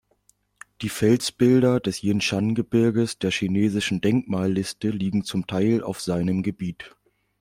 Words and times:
Die 0.81 0.89
Felsbilder 0.89 1.79
des 1.79 2.01
Yinshan-Gebirges 2.01 3.19
der 3.19 3.29
chinesischen 3.29 4.01
Denkmalliste 4.01 4.89
liegen 4.89 5.23
zum 5.23 5.45
Teil 5.45 5.83
auf 5.83 6.01
seinem 6.01 6.41
Gebiet. 6.41 6.95